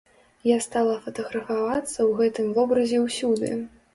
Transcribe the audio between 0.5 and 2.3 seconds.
Я стала фатаграфавацца ў